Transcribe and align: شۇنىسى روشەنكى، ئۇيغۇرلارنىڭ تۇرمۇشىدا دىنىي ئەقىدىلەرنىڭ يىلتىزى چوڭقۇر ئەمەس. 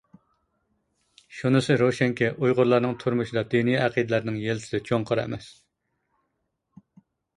شۇنىسى 1.39 1.75
روشەنكى، 1.81 2.29
ئۇيغۇرلارنىڭ 2.31 2.97
تۇرمۇشىدا 3.03 3.45
دىنىي 3.53 3.77
ئەقىدىلەرنىڭ 3.83 4.41
يىلتىزى 4.47 4.81
چوڭقۇر 4.91 5.23
ئەمەس. 5.27 5.51